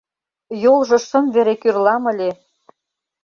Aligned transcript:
Йолжо 0.63 0.97
шым 1.07 1.25
вере 1.35 1.55
кӱрлам 1.61 2.03
ыле! 2.11 2.29